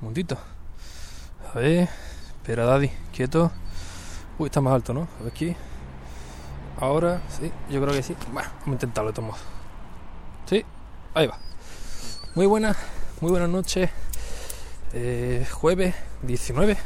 [0.00, 0.38] Un momentito.
[1.54, 1.88] A ver.
[2.36, 2.90] Espera, Daddy.
[3.12, 3.52] Quieto.
[4.38, 5.08] Uy, está más alto, ¿no?
[5.20, 5.54] A ver aquí.
[6.78, 8.16] Ahora, sí, yo creo que sí.
[8.32, 9.40] Bueno, vamos a intentarlo modos.
[10.46, 10.64] Sí,
[11.12, 11.38] ahí va.
[12.34, 12.76] Muy buenas,
[13.20, 13.90] muy buenas noches.
[14.94, 16.78] Eh, jueves 19.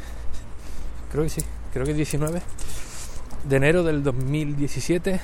[1.11, 1.41] Creo que sí,
[1.71, 2.41] creo que 19
[3.45, 5.21] de enero del 2017.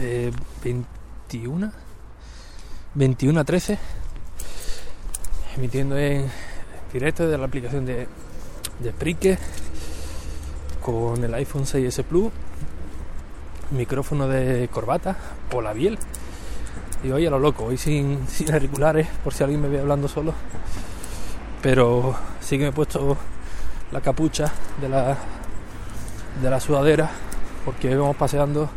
[0.00, 1.72] Eh, 21.
[2.94, 3.78] 21 a 13.
[5.56, 6.30] Emitiendo en
[6.92, 8.06] directo de la aplicación de,
[8.80, 9.38] de
[10.80, 12.32] con el iPhone 6S Plus,
[13.70, 15.16] micrófono de corbata,
[15.50, 15.98] Polabiel.
[17.02, 20.08] Y hoy a lo loco, hoy sin, sin auriculares, por si alguien me ve hablando
[20.08, 20.34] solo.
[21.62, 23.16] Pero sí que me he puesto
[23.92, 25.16] la capucha de la,
[26.42, 27.10] de la sudadera,
[27.64, 28.70] porque hoy vamos paseando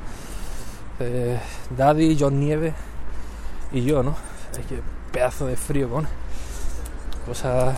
[1.00, 1.40] eh,
[1.76, 2.74] Daddy, John Nieve
[3.72, 4.16] y yo, ¿no?
[4.52, 4.80] Es que
[5.12, 6.08] pedazo de frío con.
[7.26, 7.76] Cosa.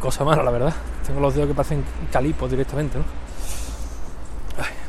[0.00, 0.74] Cosa mala, la verdad.
[1.06, 3.04] Tengo los dedos que parecen calipos directamente, ¿no?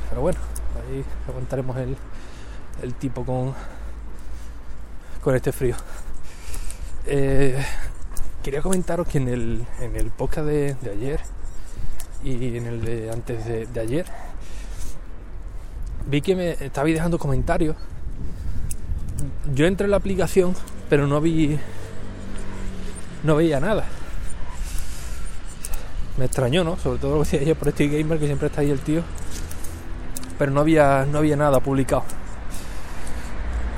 [0.09, 0.39] Pero bueno,
[0.75, 1.95] ahí aguantaremos el,
[2.81, 3.53] el tipo con,
[5.23, 5.75] con este frío.
[7.05, 7.63] Eh,
[8.43, 11.19] quería comentaros que en el, en el podcast de, de ayer
[12.23, 14.05] y en el de antes de, de ayer
[16.05, 17.75] vi que me estabais dejando comentarios.
[19.53, 20.55] Yo entré en la aplicación,
[20.89, 21.59] pero no vi.
[23.23, 23.85] No veía nada.
[26.19, 26.75] Me extrañó, ¿no?
[26.75, 29.03] Sobre todo lo que decía yo por este gamer que siempre está ahí el tío.
[30.37, 32.03] Pero no había, no había nada publicado.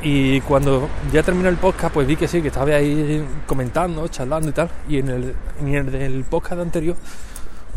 [0.02, 4.50] Y cuando ya terminó el podcast, pues vi que sí, que estaba ahí comentando, charlando
[4.50, 4.72] y tal.
[4.90, 6.96] Y en el, en el podcast anterior,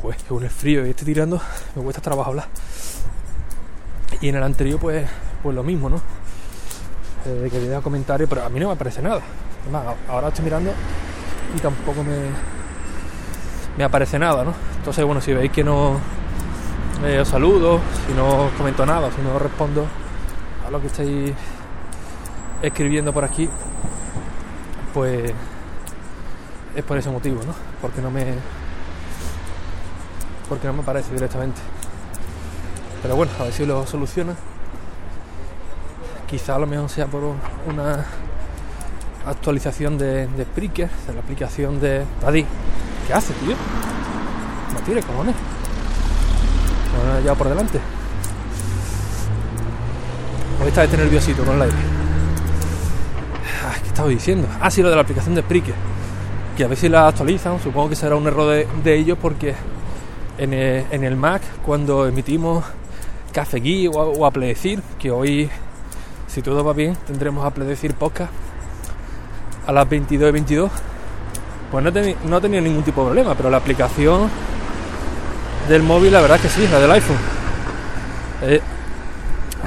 [0.01, 1.39] pues con el frío y estoy tirando,
[1.77, 2.47] me cuesta trabajo hablar.
[4.23, 5.07] Y en el anterior, pues,
[5.43, 6.01] pues lo mismo, ¿no?
[7.27, 9.21] Eh, que había comentarios, pero a mí no me aparece nada.
[9.65, 10.73] Además, ahora estoy mirando
[11.55, 12.54] y tampoco me,
[13.77, 14.55] me aparece nada, ¿no?
[14.79, 15.99] Entonces, bueno, si veis que no
[17.05, 19.87] eh, os saludo, si no os comento nada, si no os respondo
[20.67, 21.33] a lo que estáis
[22.63, 23.49] escribiendo por aquí,
[24.93, 25.33] pues
[26.75, 27.55] es por ese motivo, ¿no?
[27.81, 28.35] Porque no me
[30.49, 31.61] porque no me aparece directamente.
[33.03, 34.35] Pero bueno, a ver si lo soluciona.
[36.29, 37.23] Quizá lo mejor sea por
[37.67, 38.05] una
[39.27, 42.47] actualización de, de Spreaker, de la aplicación de Daddy.
[43.07, 43.55] ¿Qué hace, tío?
[44.73, 45.35] No tire, cojones.
[47.25, 47.79] Me por delante.
[50.61, 51.77] Hoy está este nerviosito con el aire.
[53.65, 54.49] Ah, ¿Qué estaba diciendo?
[54.61, 55.75] Ah, sí, lo de la aplicación de Spreaker.
[56.57, 57.61] Que a ver si la actualizan.
[57.61, 59.55] Supongo que será un error de, de ellos porque
[60.39, 62.65] en el, en el, Mac, cuando emitimos
[63.33, 64.33] Café Gui o, o
[64.99, 65.51] que hoy,
[66.27, 68.31] si todo va bien, tendremos Apledecir podcast
[69.67, 70.71] a las 22 y 22,
[71.75, 74.31] pues no, ten, no tenía ningún tipo de problema, pero la aplicación
[75.69, 77.17] del móvil, la verdad es que sí, la del iPhone.
[78.43, 78.61] Eh,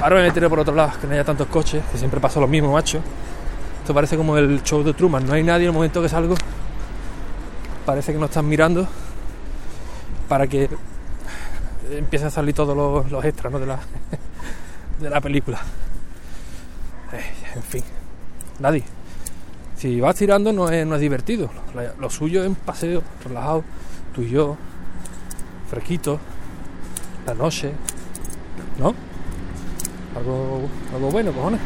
[0.00, 2.46] ahora me meteré por otro lado, que no haya tantos coches, que siempre pasa lo
[2.48, 3.02] mismo, macho.
[3.82, 6.34] Esto parece como el show de Truman, no hay nadie en el momento que salgo.
[7.84, 8.88] Parece que no están mirando
[10.30, 10.70] para que
[11.90, 13.58] empiecen a salir todos los, los extras ¿no?
[13.58, 13.80] de, la,
[14.98, 15.60] de la película.
[17.12, 17.84] Eh, en fin,
[18.60, 18.82] nadie.
[19.78, 21.48] Si vas tirando no es, no es divertido.
[22.00, 23.62] Lo suyo es un paseo relajado,
[24.12, 24.56] tú y yo,
[25.70, 26.18] fresquito,
[27.24, 27.72] la noche,
[28.76, 28.92] ¿no?
[30.16, 31.60] Algo, algo bueno, cojones.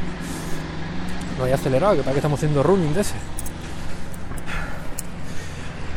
[1.39, 3.15] No hay acelerado, que para que estamos haciendo running de ese.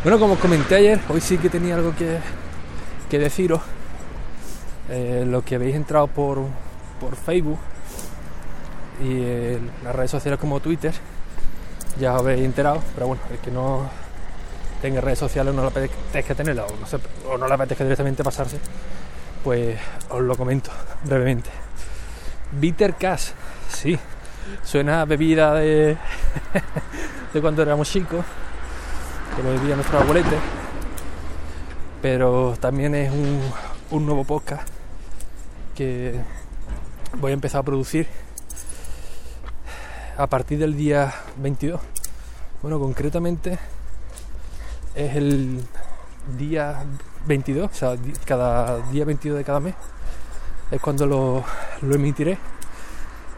[0.04, 2.20] Bueno, como os comenté ayer, hoy sí que tenía algo que,
[3.10, 3.60] que deciros.
[4.88, 6.44] Eh, lo que habéis entrado por,
[7.02, 7.58] por Facebook
[9.02, 10.94] y eh, las redes sociales como Twitter,
[12.00, 13.90] ya os habéis enterado, pero bueno, el que no
[14.82, 16.98] tenga redes sociales no le apetezca tenerla o no, se,
[17.28, 18.60] o no le apetezca directamente pasarse,
[19.44, 19.78] pues
[20.10, 20.72] os lo comento
[21.04, 21.50] brevemente.
[22.52, 23.30] Bitter Cash,
[23.70, 23.98] sí,
[24.64, 25.98] suena a bebida de,
[27.34, 28.26] de cuando éramos chicos,
[29.36, 30.38] que lo bebía nuestro abuelete,
[32.02, 33.42] pero también es un,
[33.92, 34.68] un nuevo podcast
[35.76, 36.20] que
[37.18, 38.08] voy a empezar a producir
[40.18, 41.80] a partir del día 22.
[42.62, 43.60] Bueno, concretamente
[44.96, 45.62] es el
[46.38, 46.84] día
[47.28, 47.96] 22, o sea,
[48.26, 49.76] cada día 22 de cada mes
[50.72, 51.44] es cuando lo,
[51.82, 52.38] lo emitiré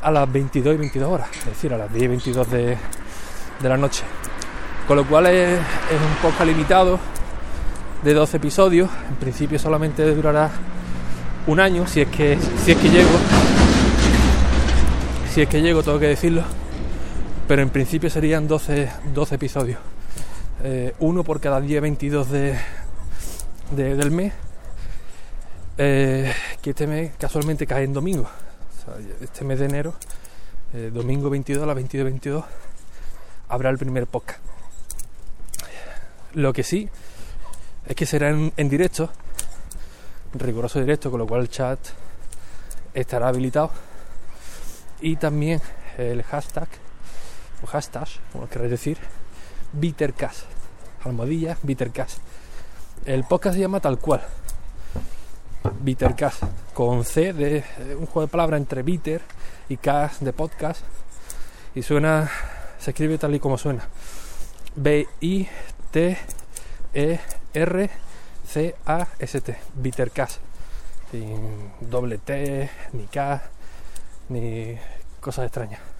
[0.01, 2.77] a las 22 y 22 horas, es decir, a las 10 y 22 de,
[3.61, 4.03] de la noche.
[4.87, 6.99] Con lo cual es, un podcast limitado
[8.03, 10.49] de 12 episodios, en principio solamente durará
[11.47, 13.09] un año, si es que, si es que llego,
[15.33, 16.43] si es que llego, tengo que decirlo,
[17.47, 19.79] pero en principio serían 12, 12 episodios,
[20.63, 22.57] Eh, uno por cada día 22 de,
[23.75, 24.33] de- del mes,
[25.77, 26.33] eh,
[26.63, 28.27] que este mes casualmente cae en domingo,
[29.21, 29.93] este mes de enero,
[30.73, 32.43] eh, domingo 22 a las 22.22,
[33.49, 34.39] habrá el primer podcast.
[36.33, 36.89] Lo que sí
[37.85, 39.11] es que será en, en directo,
[40.33, 41.77] riguroso directo, con lo cual el chat
[42.95, 43.69] estará habilitado.
[45.01, 45.61] Y también
[45.99, 46.67] el hashtag,
[47.63, 48.97] o hashtag, como queréis decir,
[49.73, 50.45] Bittercast,
[51.03, 52.19] almohadilla Bittercast.
[53.05, 54.21] El podcast se llama tal cual,
[55.81, 56.43] Bittercast,
[56.73, 59.21] con C de eh, un juego de palabras entre bitter
[59.69, 60.81] y cast de podcast.
[61.75, 62.29] Y suena,
[62.79, 63.87] se escribe tal y como suena.
[64.75, 65.47] B-I-T-E-R-C-A-S-T,
[69.75, 70.41] Bittercast.
[71.11, 73.41] Sin doble T, ni K,
[74.29, 74.77] ni
[75.21, 75.96] cosas extrañas.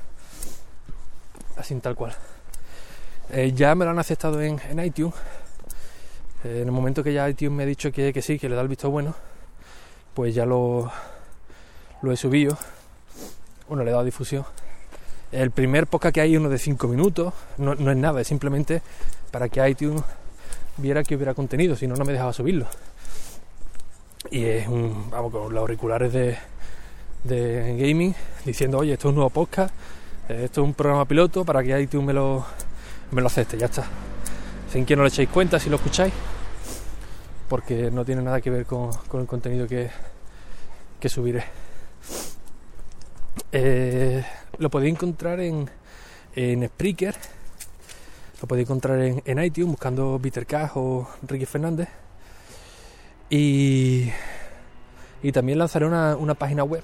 [1.57, 2.13] Así tal cual.
[3.31, 5.13] Eh, ya me lo han aceptado en, iTunes.
[6.43, 8.55] Eh, en el momento que ya iTunes me ha dicho que, que sí, que le
[8.55, 9.15] da el visto bueno,
[10.13, 10.91] pues ya lo,
[12.01, 12.57] lo he subido.
[13.67, 14.45] Bueno, le he dado difusión.
[15.31, 18.81] El primer podcast que hay, uno de 5 minutos, no, no es nada, es simplemente
[19.29, 20.01] para que iTunes
[20.77, 22.65] viera que hubiera contenido, si no, no me dejaba subirlo.
[24.31, 26.37] Y es un, vamos, con los auriculares de,
[27.23, 28.15] de gaming,
[28.45, 29.73] diciendo, oye, esto es un nuevo podcast,
[30.29, 32.45] esto es un programa piloto para que iTunes me lo,
[33.11, 33.85] me lo acepte, ya está.
[34.71, 36.13] Sin que no le echéis cuenta si lo escucháis,
[37.47, 39.89] porque no tiene nada que ver con, con el contenido que,
[40.99, 41.43] que subiré.
[43.51, 44.25] Eh,
[44.57, 45.69] lo podéis encontrar en,
[46.35, 47.15] en Spreaker,
[48.41, 51.87] lo podéis encontrar en, en iTunes buscando Bittercast o Ricky Fernández.
[53.29, 54.11] Y,
[55.23, 56.83] y también lanzaré una, una página web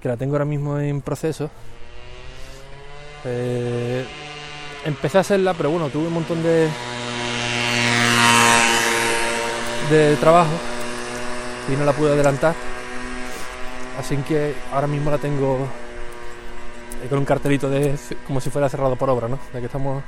[0.00, 1.50] que la tengo ahora mismo en proceso.
[3.28, 4.06] Eh,
[4.84, 6.68] empecé a hacerla, pero bueno, tuve un montón de,
[9.90, 10.52] de trabajo
[11.72, 12.54] y no la pude adelantar.
[13.98, 15.58] Así que ahora mismo la tengo
[17.02, 17.96] eh, con un cartelito de
[18.26, 19.38] como si fuera cerrado por obra, ¿no?
[19.52, 20.04] Ya que estamos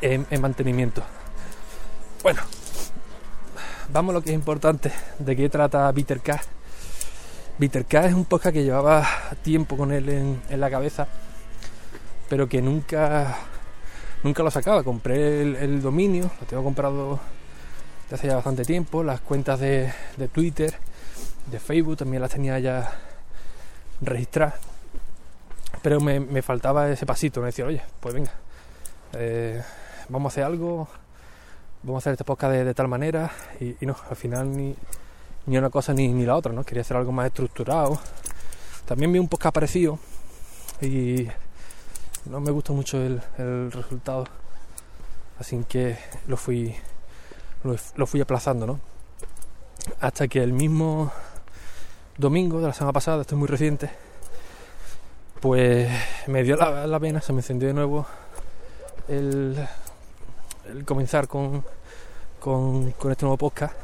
[0.00, 1.02] en, en mantenimiento.
[2.22, 2.42] Bueno,
[3.92, 4.90] vamos a lo que es importante.
[5.20, 6.50] ¿De qué trata Bittercast?
[7.58, 9.06] Bittercast es un podcast que llevaba
[9.44, 11.06] tiempo con él en la cabeza,
[12.28, 13.36] pero que nunca
[14.22, 14.82] nunca lo sacaba.
[14.82, 17.20] Compré el, dominio, lo tengo comprado
[18.04, 19.02] desde hace ya bastante tiempo.
[19.02, 19.92] Las cuentas de,
[20.32, 20.74] Twitter,
[21.50, 22.92] de Facebook también las tenía ya
[24.00, 24.54] registradas.
[25.82, 28.32] Pero me, me faltaba ese pasito, me decía, oye, pues venga,
[29.12, 29.62] eh,
[30.08, 30.88] vamos a hacer algo,
[31.82, 33.30] vamos a hacer este podcast de, tal manera.
[33.60, 34.74] Y, y no, al final ni,
[35.46, 36.64] ni una cosa ni, ni la otra, ¿no?
[36.64, 38.00] Quería hacer algo más estructurado.
[38.86, 39.98] También vi un podcast parecido
[40.80, 41.28] y
[42.30, 44.24] no me gustó mucho el, el resultado.
[45.38, 46.74] Así que lo fui,
[47.62, 48.80] lo, fui aplazando, ¿no?
[50.00, 51.12] Hasta que el mismo
[52.16, 53.90] domingo de la semana pasada, esto es muy reciente,
[55.40, 55.88] pues
[56.26, 58.06] me dio la, pena, se me encendió de nuevo
[59.08, 59.56] el,
[60.70, 61.62] el comenzar con,
[62.40, 63.74] con, este nuevo podcast.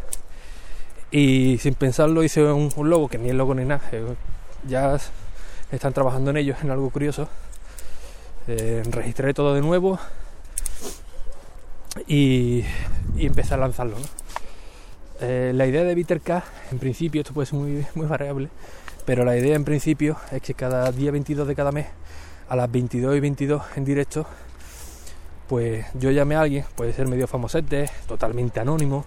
[1.11, 4.15] Y sin pensarlo hice un, un logo, que ni es logo ni nada, eh,
[4.67, 4.99] ya
[5.71, 7.29] están trabajando en ello, en algo curioso.
[8.49, 8.83] Eh,
[9.35, 10.01] todo de nuevo
[12.09, 12.65] y,
[13.17, 13.97] y empecé a lanzarlo.
[15.21, 18.49] Eh, la idea de Bittercast, en principio, esto puede ser muy, variable,
[19.05, 21.87] pero la idea en principio es que cada día 22 de cada mes,
[22.49, 24.27] a las 22 y 22 en directo,
[25.49, 29.05] pues yo llame a alguien, puede ser medio famosete, totalmente anónimo,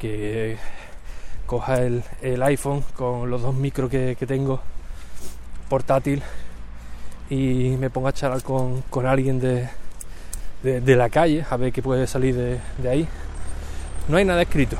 [0.00, 0.56] que
[1.46, 2.02] coja el,
[2.42, 4.60] iPhone con los dos micros que tengo
[5.68, 6.22] portátil
[7.30, 9.68] y me ponga a charlar con, con alguien de,
[10.62, 13.08] de, de, la calle a ver qué puede salir de, de, ahí.
[14.08, 14.76] No hay nada escrito.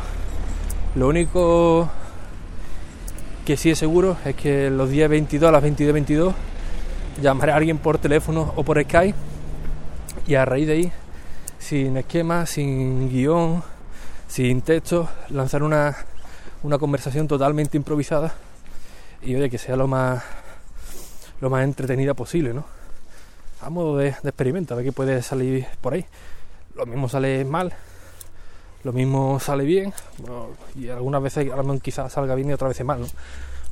[0.95, 1.89] Lo único
[3.45, 6.35] que sí es seguro es que los días 22 a las 22.22 22,
[7.23, 9.17] llamaré a alguien por teléfono o por Skype
[10.27, 10.93] y a raíz de ahí,
[11.59, 13.63] sin esquema, sin guion,
[14.29, 15.97] sin texto, lanzar una,
[16.63, 18.35] una conversación totalmente improvisada
[19.23, 20.23] y oye, que sea lo más
[21.45, 22.65] lo más entretenida posible, ¿no?
[23.61, 26.07] A modo de, de experimento, a ver qué puede salir por ahí.
[26.75, 27.75] Lo mismo sale mal,
[28.83, 29.93] lo mismo sale bien
[30.75, 31.51] y algunas veces
[31.83, 33.07] quizás salga bien y otras veces mal, ¿no?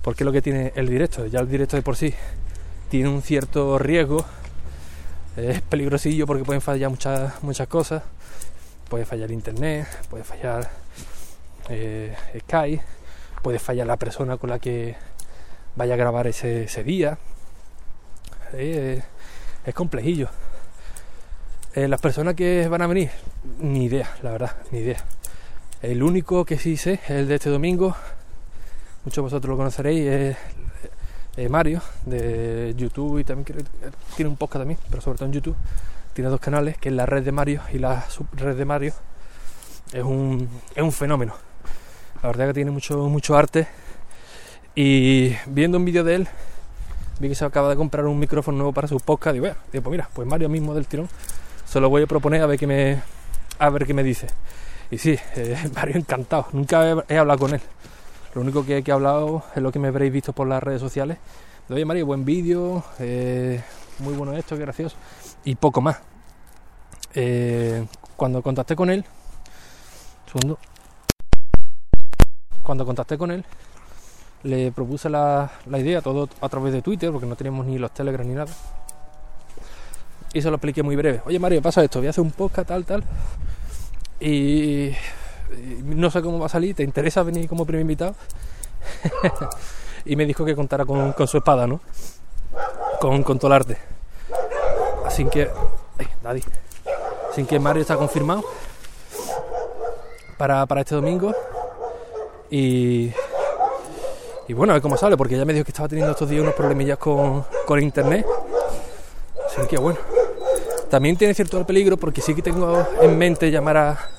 [0.03, 2.13] Porque es lo que tiene el directo, ya el directo de por sí
[2.91, 4.23] tiene un cierto riesgo,
[5.39, 8.03] es peligrosillo porque pueden fallar muchas, muchas cosas,
[8.91, 10.69] puede fallar internet, puede fallar
[11.71, 12.83] eh, Skype,
[13.41, 14.95] puede fallar la persona con la que
[15.75, 17.17] vaya a grabar ese día,
[18.55, 20.29] es complejillo.
[21.75, 23.11] Eh, las personas que van a venir,
[23.59, 25.03] ni idea, la verdad, ni idea.
[25.81, 27.97] El único que sí sé el de este domingo,
[29.05, 30.37] muchos de vosotros lo conoceréis, es
[31.39, 33.65] eh, Mario de YouTube y también
[34.15, 35.57] tiene un podcast también, pero sobre todo en YouTube.
[36.13, 38.93] Tiene dos canales, que es la red de Mario y la subred de Mario.
[39.95, 41.35] Es un, es un fenómeno.
[42.23, 43.67] La verdad que tiene mucho, mucho arte.
[44.75, 46.29] Y viendo un vídeo de él,
[47.19, 49.35] vi que se acaba de comprar un micrófono nuevo para su podcast.
[49.35, 51.09] Digo, digo, pues mira, pues Mario mismo del tirón.
[51.65, 53.03] Se lo voy a proponer a ver qué me,
[53.59, 54.29] a ver qué me dice.
[54.91, 56.47] Y sí, eh, Mario encantado.
[56.53, 57.61] Nunca he, hablado con él.
[58.35, 61.19] Lo único que, he hablado es lo que me habréis visto por las redes sociales.
[61.69, 63.63] De, Oye Mario, buen vídeo, eh,
[63.99, 64.97] muy bueno esto, qué gracioso.
[65.45, 65.99] Y poco más.
[67.15, 69.05] Eh, cuando contacté con él,
[70.27, 70.59] segundo,
[72.63, 73.45] cuando contacté con él,
[74.45, 77.93] le propuse la, la, idea todo a través de Twitter, porque no teníamos ni los
[77.93, 78.53] Telegram ni nada.
[80.35, 81.23] Y se lo expliqué muy breve.
[81.27, 83.05] Oye Mario, pasa esto, voy a hacer un podcast tal, tal.
[84.21, 84.93] Y
[85.85, 88.15] no sé cómo va a salir, ¿te interesa venir como primer invitado?
[90.05, 91.81] y me dijo que contara con, con su espada, ¿no?
[93.01, 93.77] Con, con, todo el arte.
[95.05, 95.51] Así que,
[95.99, 96.43] ay, daddy.
[97.31, 98.45] Así que Mario está confirmado
[100.39, 101.35] para, para este domingo.
[102.51, 103.13] Y,
[104.49, 106.43] y bueno, a ver cómo sale, porque ya me dijo que estaba teniendo estos días
[106.43, 108.27] unos problemillas con, con internet.
[109.47, 109.99] Así que bueno.
[110.91, 114.11] También tiene cierto peligro porque sí que tengo en mente llamar a,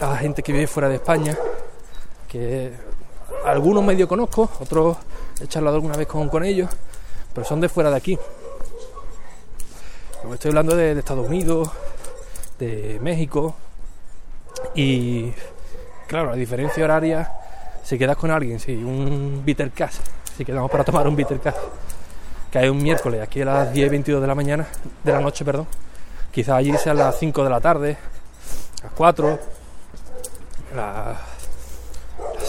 [0.00, 1.38] a gente que vive fuera de España,
[2.28, 2.72] que
[3.44, 4.96] algunos medio conozco, otros
[5.40, 6.68] he charlado alguna vez con, con ellos,
[7.32, 8.18] pero son de fuera de aquí.
[10.32, 11.70] Estoy hablando de, de Estados Unidos,
[12.58, 13.54] de México,
[14.74, 15.32] y
[16.08, 17.30] claro, la diferencia horaria,
[17.82, 19.96] si quedas con alguien, si un bitter cash,
[20.36, 21.54] si quedamos para tomar un bitter cash,
[22.50, 24.66] que hay un miércoles aquí a las 10 22 de la mañana,
[25.02, 25.66] de la noche, perdón,
[26.30, 27.96] quizás allí sea a las 5 de la tarde,
[28.80, 29.38] a las 4,
[30.76, 31.18] las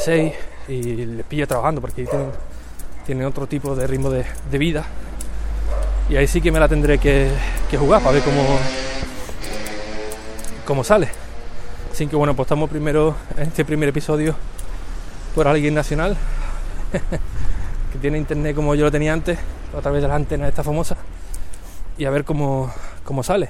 [0.04, 0.34] 6
[0.68, 2.08] y les pilla trabajando porque
[3.06, 4.86] tienen, otro tipo de ritmo de, de, vida.
[6.10, 7.30] Y ahí sí que me la tendré que,
[7.70, 8.44] que jugar para ver cómo,
[10.66, 11.10] cómo sale.
[11.92, 14.36] Así que bueno, pues estamos primero en este primer episodio
[15.34, 16.16] por alguien nacional
[17.92, 19.40] que tiene internet como yo lo tenía antes,
[19.75, 20.96] a través de las antenas esta famosa,
[21.98, 22.72] y a ver cómo,
[23.04, 23.50] cómo sale.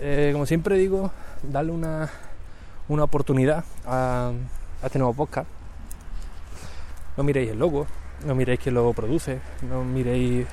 [0.00, 1.10] Eh, como siempre digo,
[1.42, 2.08] darle una,
[2.88, 4.32] una oportunidad a,
[4.82, 5.48] este nuevo podcast.
[7.16, 7.86] No miréis el logo,
[8.24, 10.46] no miréis quién lo produce, no miréis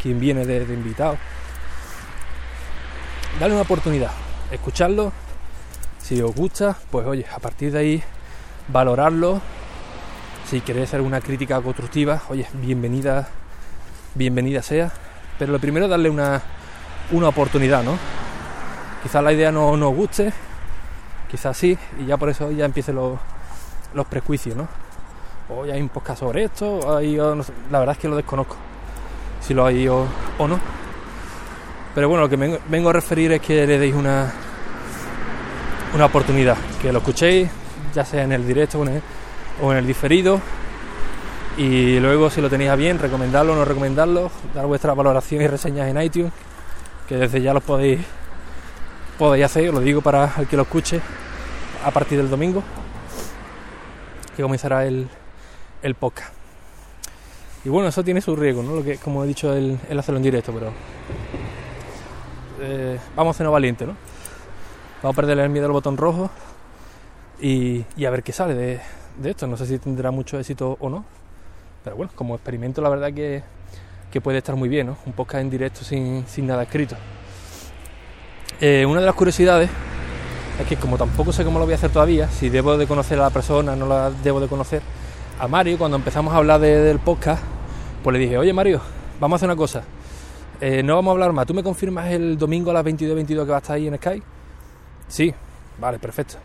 [0.00, 1.16] quién viene de, de invitado.
[3.40, 4.10] Dale una oportunidad,
[4.50, 5.12] escucharlo.
[5.98, 8.02] Si os gusta, pues oye, a partir de ahí
[8.68, 9.40] valorarlo.
[10.46, 13.28] Si queréis hacer una crítica constructiva, oye, bienvenida,
[14.14, 14.90] bienvenida sea.
[15.38, 16.40] Pero lo primero es darle una,
[17.12, 17.98] una oportunidad, ¿no?
[19.02, 20.32] Quizás la idea no, no os guste,
[21.30, 23.18] quizás sí, y ya por eso ya empiecen los,
[23.94, 24.66] los prejuicios, ¿no?
[25.50, 28.56] Hoy hay un podcast sobre esto, hay, no sé, la verdad es que lo desconozco,
[29.40, 30.06] si lo hay o,
[30.38, 30.58] o no.
[31.94, 34.32] Pero bueno, lo que vengo a referir es que le deis una,
[35.94, 37.48] una oportunidad, que lo escuchéis,
[37.94, 40.40] ya sea en el directo o en el, diferido,
[41.56, 45.46] y luego si lo tenéis a bien, recomendarlo o no recomendarlo, dar vuestra valoración y
[45.46, 46.32] reseñas en iTunes,
[47.08, 48.00] que desde ya los podéis
[49.18, 51.00] podéis hacer, os lo digo para el que lo escuche
[51.84, 52.62] a partir del domingo,
[54.36, 55.08] que comenzará el,
[55.82, 56.32] el podcast.
[57.64, 58.76] Y bueno, eso tiene su riesgo, ¿no?
[58.76, 60.72] Lo que, como he dicho, el, el hacerlo en directo, pero
[62.60, 63.96] eh, vamos a ser valiente, ¿no?
[65.02, 66.30] Vamos a perderle el miedo al botón rojo
[67.40, 68.80] y, a ver qué sale de,
[69.24, 69.46] esto.
[69.46, 71.04] No sé si tendrá mucho éxito o no,
[71.84, 73.42] pero bueno, como experimento, la verdad que,
[74.10, 74.96] que puede estar muy bien, ¿no?
[75.06, 76.96] Un podcast en directo sin, sin nada escrito.
[78.60, 79.70] Eh, una de las curiosidades
[80.60, 83.18] es que como tampoco sé cómo lo voy a hacer todavía, si debo de conocer
[83.20, 84.82] a la persona, no la debo de conocer,
[85.38, 87.40] a Mario cuando empezamos a hablar de, del podcast,
[88.02, 88.80] pues le dije, oye Mario,
[89.20, 89.84] vamos a hacer una cosa,
[90.60, 93.44] eh, no vamos a hablar más, ¿tú me confirmas el domingo a las 22.22 22
[93.44, 94.26] que va a estar ahí en Skype?
[95.06, 95.32] Sí,
[95.78, 96.38] vale, perfecto.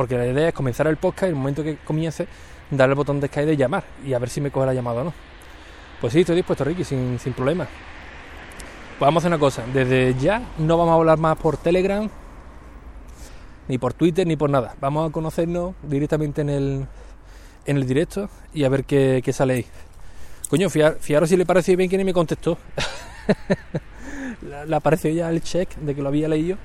[0.00, 2.26] Porque la idea es comenzar el podcast y en el momento que comience,
[2.70, 5.02] darle el botón de Skype de llamar y a ver si me coge la llamada
[5.02, 5.12] o no.
[6.00, 7.64] Pues sí, estoy dispuesto, Ricky, sin, sin problema.
[7.66, 12.08] Pues vamos a hacer una cosa, desde ya no vamos a hablar más por Telegram,
[13.68, 14.74] ni por Twitter, ni por nada.
[14.80, 16.86] Vamos a conocernos directamente en el,
[17.66, 19.66] en el directo y a ver qué, qué sale ahí.
[20.48, 22.56] Coño, fiar, fiaros si le pareció bien que ni me contestó.
[24.66, 26.56] le apareció ya el check de que lo había leído,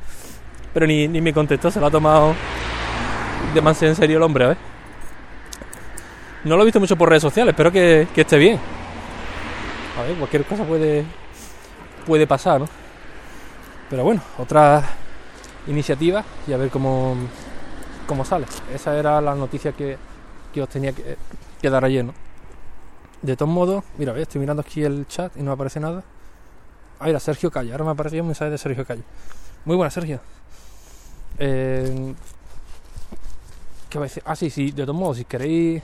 [0.74, 2.34] pero ni, ni me contestó, se lo ha tomado
[3.56, 4.58] de más en serio el hombre, a ver.
[6.44, 8.60] No lo he visto mucho por redes sociales, espero que, esté bien.
[9.98, 11.06] A ver, cualquier cosa puede,
[12.06, 12.68] puede pasar, ¿no?
[13.90, 14.84] Pero bueno, otra
[15.68, 17.16] iniciativa y a ver cómo,
[18.06, 18.46] cómo sale.
[18.74, 19.98] Esa era la noticia que,
[20.54, 21.18] que os tenía que,
[21.62, 22.14] que dar ayer, ¿no?
[23.22, 26.04] De todos modos, mira, estoy mirando aquí el chat y no me aparece nada.
[27.00, 29.04] Ah, era Sergio Calle, ahora me apareció un mensaje de Sergio Calle.
[29.64, 30.20] Muy buena, Sergio.
[31.40, 32.14] Eh,
[33.96, 34.10] ¿Qué va a?
[34.26, 35.82] Ah, sí, sí, de todos modos, si queréis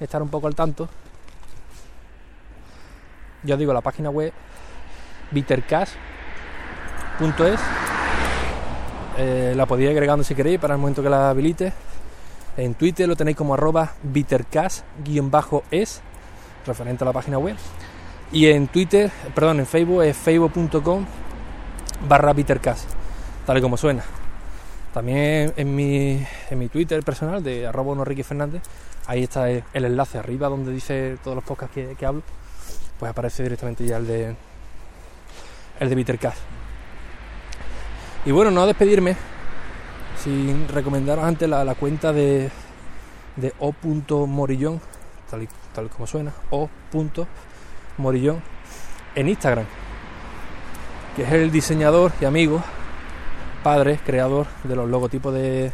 [0.00, 0.88] estar un poco al tanto,
[3.44, 4.32] ya os digo, la página web
[5.30, 7.60] bittercast.es
[9.16, 11.72] eh, la podéis agregando si queréis para el momento que la habilite.
[12.56, 16.02] En Twitter lo tenéis como arroba bittercast-es,
[16.66, 17.54] referente a la página web.
[18.32, 21.06] Y en Twitter, perdón, en Facebook es facebook.com
[22.08, 22.90] barra bittercast,
[23.46, 24.02] tal y como suena.
[24.94, 28.62] También en mi, en mi Twitter personal de arroba Ricky Fernández,
[29.06, 32.22] ahí está el, enlace arriba donde dice todos los podcasts que, que hablo,
[32.98, 34.36] pues aparece directamente ya el de
[35.80, 36.38] el de Bittercast.
[38.26, 39.16] Y bueno, no despedirme
[40.22, 42.50] sin recomendaros antes la, la cuenta de,
[43.36, 44.80] de o.morillón,
[45.30, 48.40] tal, y- tal como suena, o.morillón,
[49.14, 49.64] en Instagram,
[51.16, 52.62] que es el diseñador y amigo,
[53.62, 55.72] padre, creador de los logotipos de,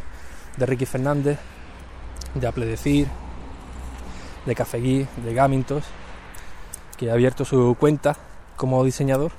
[0.59, 1.38] Ricky Fernández,
[2.35, 3.09] de Apple Decir,
[4.45, 5.85] de Café Gui, de Gamintos,
[6.97, 8.16] que ha abierto su cuenta
[8.57, 9.33] como diseñador.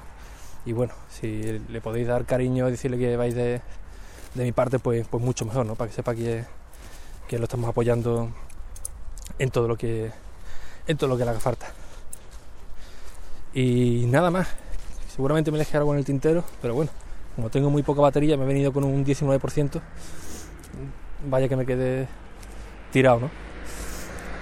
[0.66, 3.62] Y bueno, si le podéis dar cariño y decirle que vais de,
[4.36, 5.76] mi parte, pues, pues mucho mejor, ¿no?
[5.76, 6.46] Para que sepa que,
[7.28, 8.30] que lo estamos apoyando
[9.38, 10.12] en todo lo que
[10.88, 11.68] en todo lo que le haga falta.
[13.54, 14.48] Y nada más.
[15.14, 16.92] Seguramente me dejé algo en el tintero, pero bueno,
[17.40, 19.80] como tengo muy poca batería, me he venido con un 19%.
[21.30, 22.06] Vaya que me quedé
[22.92, 23.30] tirado, ¿no?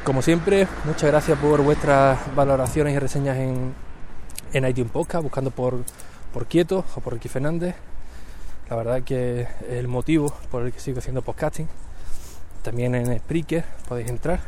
[0.03, 3.75] Como siempre, muchas gracias por vuestras valoraciones y reseñas en,
[4.51, 5.83] en iTunes Podcast, buscando por,
[6.33, 7.75] por Quieto o por Ricky Fernández.
[8.67, 11.67] La verdad que es el motivo por el que sigo haciendo podcasting.
[12.63, 14.39] También en Spreaker podéis entrar.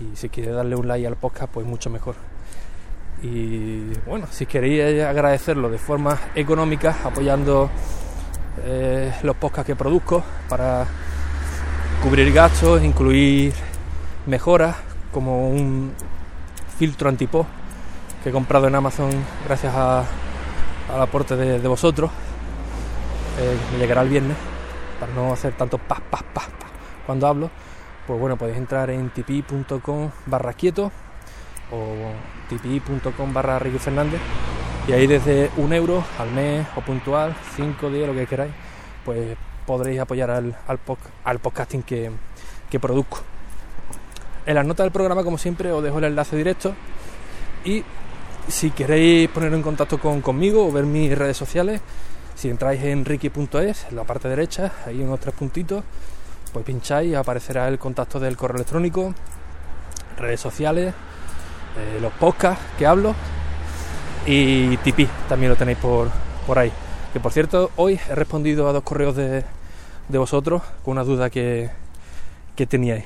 [0.00, 2.14] Y si queréis darle un like al podcast, pues mucho mejor.
[3.22, 7.70] Y bueno, si queréis agradecerlo de forma económica, apoyando
[8.64, 10.86] eh, los podcasts que produzco para
[12.02, 13.52] cubrir gastos, incluir
[14.26, 14.74] mejoras
[15.12, 15.92] como un
[16.78, 17.46] filtro antipop
[18.22, 19.10] que he comprado en Amazon
[19.44, 22.10] gracias al aporte de, vosotros.
[23.38, 24.36] eh, llegará el viernes
[24.98, 26.70] para no hacer tanto pas, pas, pas, pas
[27.06, 27.50] cuando hablo.
[28.06, 30.90] Pues bueno, podéis entrar en tipi.com barra quieto
[31.72, 32.12] o
[32.48, 34.20] tipi.com barra Ricky Fernández
[34.86, 38.52] y ahí desde un euro al mes o puntual, 5 días, lo que queráis,
[39.04, 42.10] pues podréis apoyar al, al, pod- al podcasting que,
[42.70, 43.20] que produzco.
[44.44, 46.74] En las notas del programa, como siempre, os dejo el enlace directo
[47.64, 47.84] y
[48.48, 51.80] si queréis poner en contacto con, conmigo o ver mis redes sociales,
[52.34, 55.84] si entráis en ricky.es, en la parte derecha, ahí en los tres puntitos,
[56.52, 59.14] pues pincháis aparecerá el contacto del correo electrónico,
[60.18, 60.92] redes sociales,
[62.00, 63.14] los podcasts que hablo
[64.26, 66.08] y Tipeee también lo tenéis por,
[66.46, 66.72] por ahí.
[67.12, 69.44] Que por cierto, hoy he respondido a dos correos de,
[70.08, 71.70] de vosotros con una duda que,
[72.56, 73.04] que teníais.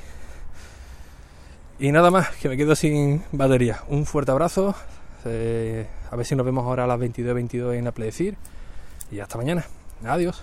[1.79, 3.83] Y nada más, que me quedo sin batería.
[3.89, 4.75] Un fuerte abrazo.
[5.25, 8.37] eh, a ver si nos vemos ahora a las 22.22 en Apple Decir.
[9.11, 9.65] Y hasta mañana.
[10.05, 10.43] Adiós.